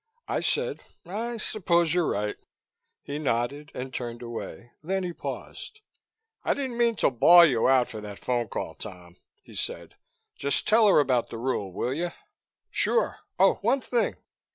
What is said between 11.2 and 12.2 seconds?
the rule, will you?"